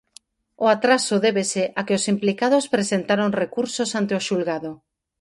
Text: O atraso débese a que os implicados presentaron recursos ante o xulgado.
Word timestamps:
O 0.63 0.65
atraso 0.75 1.15
débese 1.25 1.63
a 1.79 1.81
que 1.85 1.97
os 1.99 2.05
implicados 2.13 2.65
presentaron 2.75 3.35
recursos 3.43 3.89
ante 3.99 4.13
o 4.19 4.23
xulgado. 4.27 4.71